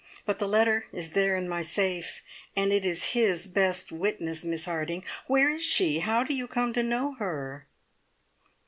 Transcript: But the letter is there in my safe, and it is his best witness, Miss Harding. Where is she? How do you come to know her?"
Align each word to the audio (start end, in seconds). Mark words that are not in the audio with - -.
But 0.25 0.39
the 0.39 0.47
letter 0.47 0.85
is 0.91 1.11
there 1.11 1.37
in 1.37 1.47
my 1.47 1.61
safe, 1.61 2.23
and 2.55 2.73
it 2.73 2.85
is 2.87 3.11
his 3.11 3.45
best 3.45 3.91
witness, 3.91 4.43
Miss 4.43 4.65
Harding. 4.65 5.03
Where 5.27 5.51
is 5.51 5.61
she? 5.63 5.99
How 5.99 6.23
do 6.23 6.33
you 6.33 6.47
come 6.47 6.73
to 6.73 6.81
know 6.81 7.13
her?" 7.19 7.67